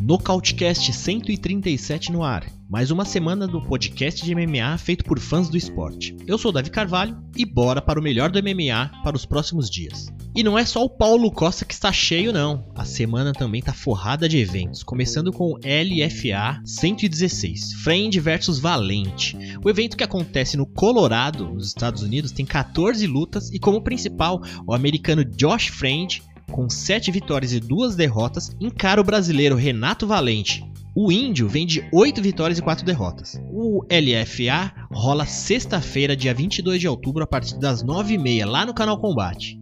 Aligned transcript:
Nocautecast 0.00 0.92
137 0.92 2.12
no 2.12 2.22
ar. 2.22 2.46
Mais 2.70 2.92
uma 2.92 3.04
semana 3.04 3.48
do 3.48 3.60
podcast 3.60 4.24
de 4.24 4.32
MMA 4.32 4.78
feito 4.78 5.04
por 5.04 5.18
fãs 5.18 5.48
do 5.48 5.56
esporte. 5.56 6.16
Eu 6.28 6.38
sou 6.38 6.52
Davi 6.52 6.70
Carvalho 6.70 7.20
e 7.36 7.44
bora 7.44 7.82
para 7.82 7.98
o 7.98 8.02
melhor 8.02 8.30
do 8.30 8.40
MMA 8.40 9.02
para 9.02 9.16
os 9.16 9.26
próximos 9.26 9.68
dias. 9.68 10.06
E 10.34 10.42
não 10.42 10.58
é 10.58 10.64
só 10.64 10.82
o 10.82 10.90
Paulo 10.90 11.30
Costa 11.30 11.64
que 11.64 11.72
está 11.72 11.92
cheio 11.92 12.32
não. 12.32 12.66
A 12.74 12.84
semana 12.84 13.32
também 13.32 13.60
está 13.60 13.72
forrada 13.72 14.28
de 14.28 14.38
eventos, 14.38 14.82
começando 14.82 15.32
com 15.32 15.52
o 15.52 15.58
LFA 15.58 16.60
116, 16.64 17.74
Friend 17.84 18.18
versus 18.18 18.58
Valente. 18.58 19.38
O 19.64 19.70
evento 19.70 19.96
que 19.96 20.02
acontece 20.02 20.56
no 20.56 20.66
Colorado, 20.66 21.48
nos 21.48 21.68
Estados 21.68 22.02
Unidos, 22.02 22.32
tem 22.32 22.44
14 22.44 23.06
lutas 23.06 23.48
e 23.52 23.60
como 23.60 23.80
principal 23.80 24.42
o 24.66 24.74
americano 24.74 25.24
Josh 25.24 25.68
Friend 25.68 26.20
com 26.50 26.68
7 26.68 27.12
vitórias 27.12 27.52
e 27.52 27.60
2 27.60 27.94
derrotas, 27.94 28.50
encara 28.60 29.00
o 29.00 29.04
brasileiro 29.04 29.54
Renato 29.54 30.04
Valente. 30.04 30.64
O 30.96 31.12
índio 31.12 31.48
vem 31.48 31.66
de 31.66 31.84
8 31.92 32.20
vitórias 32.20 32.58
e 32.58 32.62
4 32.62 32.84
derrotas. 32.84 33.40
O 33.50 33.84
LFA 33.84 34.72
rola 34.92 35.26
sexta-feira, 35.26 36.16
dia 36.16 36.34
22 36.34 36.80
de 36.80 36.88
outubro, 36.88 37.22
a 37.22 37.26
partir 37.26 37.58
das 37.58 37.84
9h30, 37.84 38.44
lá 38.46 38.66
no 38.66 38.74
canal 38.74 39.00
Combate. 39.00 39.58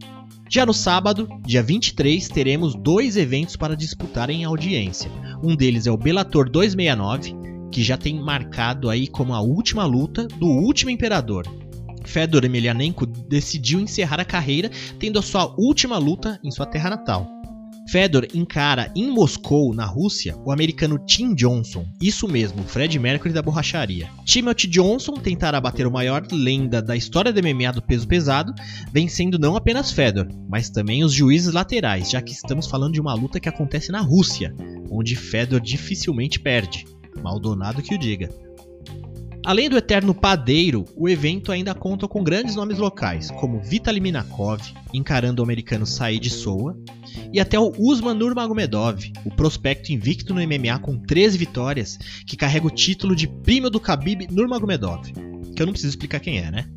Já 0.53 0.67
no 0.67 0.73
sábado, 0.73 1.27
dia 1.43 1.63
23, 1.63 2.27
teremos 2.27 2.75
dois 2.75 3.17
eventos 3.17 3.55
para 3.55 3.75
disputar 3.75 4.29
em 4.29 4.43
audiência. 4.43 5.09
Um 5.43 5.55
deles 5.55 5.87
é 5.87 5.91
o 5.91 5.97
Bellator 5.97 6.47
269, 6.47 7.35
que 7.71 7.81
já 7.81 7.97
tem 7.97 8.21
marcado 8.21 8.87
aí 8.87 9.07
como 9.07 9.33
a 9.33 9.41
última 9.41 9.83
luta 9.83 10.27
do 10.27 10.45
último 10.45 10.91
imperador, 10.91 11.47
Fedor 12.05 12.45
Emelianenko 12.45 13.07
decidiu 13.07 13.79
encerrar 13.79 14.19
a 14.19 14.25
carreira, 14.25 14.69
tendo 14.99 15.17
a 15.17 15.23
sua 15.23 15.55
última 15.57 15.97
luta 15.97 16.39
em 16.43 16.51
sua 16.51 16.67
terra 16.67 16.91
natal. 16.91 17.27
Fedor 17.87 18.27
encara 18.33 18.91
em 18.95 19.09
Moscou, 19.09 19.73
na 19.73 19.85
Rússia, 19.85 20.35
o 20.45 20.51
americano 20.51 20.97
Tim 21.05 21.33
Johnson, 21.33 21.85
isso 22.01 22.27
mesmo, 22.27 22.63
Fred 22.63 22.97
Mercury 22.97 23.33
da 23.33 23.41
borracharia. 23.41 24.09
Timothy 24.25 24.67
Johnson 24.67 25.13
tentará 25.13 25.59
bater 25.59 25.85
o 25.85 25.91
maior 25.91 26.25
lenda 26.31 26.81
da 26.81 26.95
história 26.95 27.31
do 27.31 27.41
MMA 27.41 27.73
do 27.73 27.81
peso 27.81 28.07
pesado, 28.07 28.53
vencendo 28.91 29.37
não 29.37 29.55
apenas 29.55 29.91
Fedor, 29.91 30.27
mas 30.49 30.69
também 30.69 31.03
os 31.03 31.13
juízes 31.13 31.53
laterais, 31.53 32.09
já 32.09 32.21
que 32.21 32.31
estamos 32.31 32.67
falando 32.67 32.93
de 32.93 33.01
uma 33.01 33.13
luta 33.13 33.39
que 33.39 33.49
acontece 33.49 33.91
na 33.91 33.99
Rússia, 33.99 34.55
onde 34.89 35.15
Fedor 35.15 35.59
dificilmente 35.59 36.39
perde. 36.39 36.85
Maldonado 37.21 37.81
que 37.81 37.95
o 37.95 37.97
diga. 37.97 38.29
Além 39.45 39.69
do 39.69 39.77
eterno 39.77 40.15
padeiro, 40.15 40.85
o 40.95 41.09
evento 41.09 41.51
ainda 41.51 41.75
conta 41.75 42.07
com 42.07 42.23
grandes 42.23 42.55
nomes 42.55 42.77
locais, 42.77 43.29
como 43.29 43.59
Vitaly 43.59 43.99
Minakov, 43.99 44.61
encarando 44.93 45.41
o 45.41 45.43
americano 45.43 45.85
Said 45.85 46.29
Soa, 46.29 46.77
e 47.31 47.41
até 47.41 47.59
o 47.59 47.73
Usman 47.77 48.13
Nurmagomedov, 48.13 49.11
o 49.25 49.29
prospecto 49.35 49.91
invicto 49.91 50.33
no 50.33 50.39
MMA 50.39 50.79
com 50.79 50.97
13 50.97 51.37
vitórias, 51.37 51.99
que 52.25 52.37
carrega 52.37 52.67
o 52.67 52.71
título 52.71 53.13
de 53.13 53.27
primo 53.27 53.69
do 53.69 53.79
Khabib 53.79 54.27
Nurmagomedov, 54.31 55.11
que 55.53 55.61
eu 55.61 55.65
não 55.65 55.73
preciso 55.73 55.91
explicar 55.91 56.21
quem 56.21 56.39
é, 56.39 56.49
né? 56.49 56.69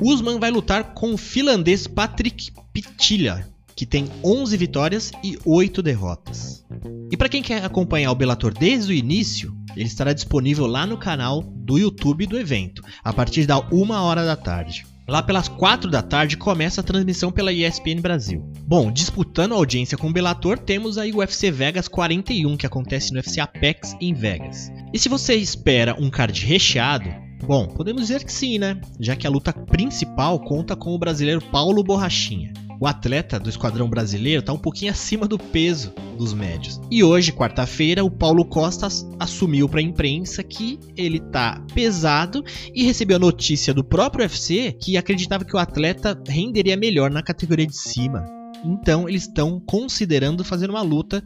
Usman 0.00 0.38
vai 0.38 0.50
lutar 0.50 0.94
com 0.94 1.12
o 1.12 1.18
finlandês 1.18 1.86
Patrick 1.86 2.50
Pitilha, 2.72 3.46
que 3.78 3.86
tem 3.86 4.08
11 4.24 4.56
vitórias 4.56 5.12
e 5.22 5.38
8 5.44 5.80
derrotas. 5.84 6.66
E 7.12 7.16
para 7.16 7.28
quem 7.28 7.40
quer 7.40 7.64
acompanhar 7.64 8.10
o 8.10 8.14
Bellator 8.16 8.52
desde 8.52 8.92
o 8.92 8.94
início, 8.94 9.54
ele 9.76 9.86
estará 9.86 10.12
disponível 10.12 10.66
lá 10.66 10.84
no 10.84 10.98
canal 10.98 11.44
do 11.44 11.78
YouTube 11.78 12.26
do 12.26 12.36
evento, 12.36 12.82
a 13.04 13.12
partir 13.12 13.46
da 13.46 13.56
1 13.56 13.90
hora 13.92 14.24
da 14.24 14.34
tarde. 14.34 14.84
Lá 15.06 15.22
pelas 15.22 15.46
4 15.46 15.88
da 15.88 16.02
tarde 16.02 16.36
começa 16.36 16.80
a 16.80 16.84
transmissão 16.84 17.30
pela 17.30 17.52
ESPN 17.52 18.00
Brasil. 18.00 18.50
Bom, 18.66 18.90
disputando 18.90 19.52
a 19.52 19.56
audiência 19.56 19.96
com 19.96 20.08
o 20.08 20.12
Bellator, 20.12 20.58
temos 20.58 20.98
aí 20.98 21.12
o 21.12 21.18
UFC 21.18 21.48
Vegas 21.48 21.86
41, 21.86 22.56
que 22.56 22.66
acontece 22.66 23.12
no 23.12 23.18
UFC 23.18 23.38
Apex 23.40 23.96
em 24.00 24.12
Vegas. 24.12 24.72
E 24.92 24.98
se 24.98 25.08
você 25.08 25.36
espera 25.36 25.94
um 26.00 26.10
card 26.10 26.44
recheado, 26.44 27.08
bom, 27.46 27.68
podemos 27.68 28.02
dizer 28.02 28.24
que 28.24 28.32
sim, 28.32 28.58
né? 28.58 28.80
Já 28.98 29.14
que 29.14 29.24
a 29.24 29.30
luta 29.30 29.52
principal 29.52 30.40
conta 30.40 30.74
com 30.74 30.92
o 30.96 30.98
brasileiro 30.98 31.40
Paulo 31.40 31.84
Borrachinha 31.84 32.52
o 32.80 32.86
atleta 32.86 33.38
do 33.38 33.48
esquadrão 33.48 33.88
brasileiro 33.88 34.40
está 34.40 34.52
um 34.52 34.58
pouquinho 34.58 34.92
acima 34.92 35.26
do 35.26 35.38
peso 35.38 35.92
dos 36.16 36.32
médios. 36.32 36.80
E 36.90 37.02
hoje, 37.02 37.32
quarta-feira, 37.32 38.04
o 38.04 38.10
Paulo 38.10 38.44
Costa 38.44 38.88
assumiu 39.18 39.68
para 39.68 39.80
a 39.80 39.82
imprensa 39.82 40.42
que 40.42 40.78
ele 40.96 41.18
está 41.18 41.60
pesado 41.74 42.44
e 42.74 42.84
recebeu 42.84 43.16
a 43.16 43.20
notícia 43.20 43.74
do 43.74 43.84
próprio 43.84 44.24
UFC 44.24 44.72
que 44.72 44.96
acreditava 44.96 45.44
que 45.44 45.54
o 45.54 45.58
atleta 45.58 46.20
renderia 46.26 46.76
melhor 46.76 47.10
na 47.10 47.22
categoria 47.22 47.66
de 47.66 47.76
cima. 47.76 48.37
Então, 48.64 49.08
eles 49.08 49.22
estão 49.22 49.60
considerando 49.60 50.44
fazer 50.44 50.68
uma 50.70 50.82
luta 50.82 51.22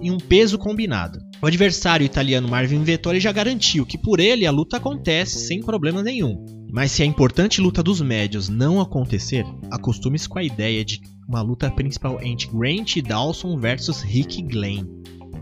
em 0.00 0.10
um 0.10 0.18
peso 0.18 0.58
combinado. 0.58 1.18
O 1.42 1.46
adversário 1.46 2.04
italiano 2.04 2.48
Marvin 2.48 2.82
Vettori 2.82 3.20
já 3.20 3.32
garantiu 3.32 3.86
que 3.86 3.98
por 3.98 4.20
ele 4.20 4.46
a 4.46 4.50
luta 4.50 4.76
acontece 4.76 5.46
sem 5.46 5.60
problema 5.60 6.02
nenhum. 6.02 6.44
Mas 6.72 6.92
se 6.92 7.02
a 7.02 7.06
importante 7.06 7.60
luta 7.60 7.82
dos 7.82 8.00
médios 8.00 8.48
não 8.48 8.80
acontecer, 8.80 9.44
acostume-se 9.70 10.28
com 10.28 10.38
a 10.38 10.44
ideia 10.44 10.84
de 10.84 11.00
uma 11.28 11.42
luta 11.42 11.70
principal 11.70 12.20
entre 12.22 12.48
Grant 12.48 12.96
Dawson 12.98 13.58
versus 13.58 14.02
Rick 14.02 14.42
Glenn. 14.42 14.86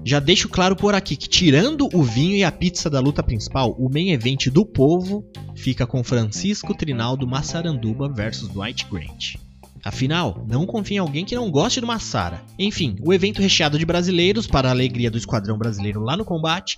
Já 0.04 0.20
deixo 0.20 0.48
claro 0.48 0.74
por 0.74 0.94
aqui 0.94 1.16
que, 1.16 1.28
tirando 1.28 1.88
o 1.92 2.02
vinho 2.02 2.36
e 2.36 2.44
a 2.44 2.52
pizza 2.52 2.88
da 2.88 3.00
luta 3.00 3.22
principal, 3.22 3.76
o 3.78 3.90
main 3.92 4.10
event 4.10 4.48
do 4.48 4.64
povo 4.64 5.24
fica 5.54 5.86
com 5.86 6.02
Francisco 6.02 6.74
Trinaldo 6.74 7.26
Massaranduba 7.26 8.08
versus 8.08 8.48
Dwight 8.48 8.86
Grant. 8.90 9.47
Afinal, 9.84 10.44
não 10.48 10.66
confie 10.66 10.94
em 10.94 10.98
alguém 10.98 11.24
que 11.24 11.34
não 11.34 11.50
goste 11.50 11.80
de 11.80 11.84
uma 11.84 11.98
Sara. 11.98 12.42
Enfim, 12.58 12.96
o 13.04 13.12
evento 13.12 13.40
recheado 13.40 13.78
de 13.78 13.86
brasileiros 13.86 14.46
para 14.46 14.68
a 14.68 14.70
alegria 14.70 15.10
do 15.10 15.18
esquadrão 15.18 15.56
brasileiro 15.56 16.00
lá 16.00 16.16
no 16.16 16.24
combate. 16.24 16.76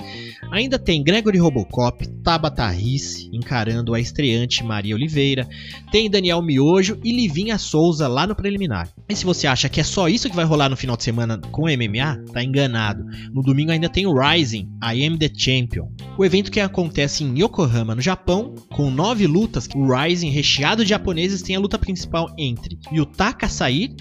Ainda 0.50 0.78
tem 0.78 1.02
Gregory 1.02 1.38
Robocop, 1.38 2.06
Tabata 2.22 2.68
Risse 2.68 3.30
encarando 3.32 3.94
a 3.94 4.00
estreante 4.00 4.62
Maria 4.62 4.94
Oliveira, 4.94 5.48
tem 5.90 6.10
Daniel 6.10 6.42
Miojo 6.42 6.98
e 7.02 7.12
Livinha 7.12 7.58
Souza 7.58 8.06
lá 8.06 8.26
no 8.26 8.34
preliminar. 8.34 8.88
E 9.08 9.16
se 9.16 9.24
você 9.24 9.46
acha 9.46 9.68
que 9.68 9.80
é 9.80 9.84
só 9.84 10.08
isso 10.08 10.28
que 10.28 10.36
vai 10.36 10.44
rolar 10.44 10.68
no 10.68 10.76
final 10.76 10.96
de 10.96 11.04
semana 11.04 11.38
com 11.50 11.62
MMA, 11.62 12.24
tá 12.32 12.42
enganado. 12.42 13.04
No 13.32 13.42
domingo 13.42 13.72
ainda 13.72 13.88
tem 13.88 14.06
o 14.06 14.14
Rising, 14.14 14.68
I 14.82 15.06
Am 15.06 15.18
the 15.18 15.30
Champion. 15.34 15.88
O 16.18 16.24
evento 16.24 16.50
que 16.50 16.60
acontece 16.60 17.24
em 17.24 17.42
Yokohama, 17.42 17.94
no 17.94 18.02
Japão, 18.02 18.54
com 18.74 18.90
nove 18.90 19.26
lutas, 19.26 19.68
o 19.74 19.90
Rising 19.90 20.28
recheado 20.28 20.84
de 20.84 20.90
japoneses 20.90 21.40
tem 21.40 21.56
a 21.56 21.60
luta 21.60 21.78
principal 21.78 22.28
entre 22.36 22.78
Yutaka 22.92 23.48
Sair 23.48 23.94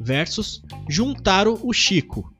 versus 0.00 0.62
Juntaro 0.88 1.58
o 1.62 1.72
Chico. 1.72 2.32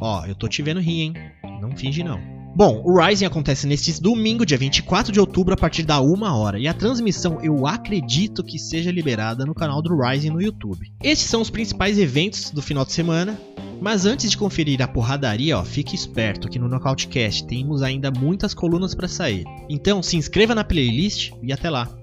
Ó, 0.00 0.24
eu 0.24 0.34
tô 0.34 0.48
te 0.48 0.62
vendo 0.62 0.80
rir, 0.80 1.02
hein? 1.02 1.14
Não 1.60 1.76
finge 1.76 2.02
não. 2.02 2.18
Bom, 2.56 2.82
o 2.84 2.96
Rising 2.96 3.24
acontece 3.24 3.66
neste 3.66 4.00
domingo, 4.00 4.46
dia 4.46 4.56
24 4.56 5.12
de 5.12 5.18
outubro, 5.18 5.52
a 5.52 5.56
partir 5.56 5.82
da 5.82 6.00
1 6.00 6.22
hora. 6.22 6.58
E 6.58 6.68
a 6.68 6.72
transmissão 6.72 7.40
eu 7.42 7.66
acredito 7.66 8.44
que 8.44 8.58
seja 8.58 8.92
liberada 8.92 9.44
no 9.44 9.54
canal 9.54 9.82
do 9.82 10.00
Rising 10.00 10.30
no 10.30 10.40
YouTube. 10.40 10.90
Estes 11.02 11.28
são 11.28 11.40
os 11.40 11.50
principais 11.50 11.98
eventos 11.98 12.50
do 12.50 12.62
final 12.62 12.84
de 12.84 12.92
semana. 12.92 13.38
Mas 13.84 14.06
antes 14.06 14.30
de 14.30 14.38
conferir 14.38 14.80
a 14.80 14.88
porradaria, 14.88 15.58
ó, 15.58 15.62
fique 15.62 15.94
esperto 15.94 16.48
que 16.48 16.58
no 16.58 16.70
Nocautecast 16.70 17.46
temos 17.46 17.82
ainda 17.82 18.10
muitas 18.10 18.54
colunas 18.54 18.94
para 18.94 19.06
sair. 19.06 19.44
Então 19.68 20.02
se 20.02 20.16
inscreva 20.16 20.54
na 20.54 20.64
playlist 20.64 21.32
e 21.42 21.52
até 21.52 21.68
lá. 21.68 21.94